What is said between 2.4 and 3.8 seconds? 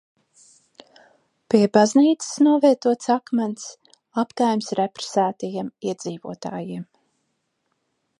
novietots akmens